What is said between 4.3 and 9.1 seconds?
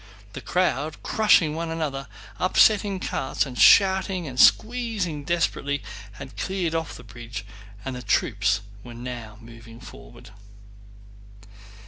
squeezing desperately, had cleared off the bridge and the troops were